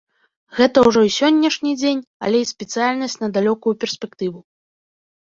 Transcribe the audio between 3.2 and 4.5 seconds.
на далёкую перспектыву.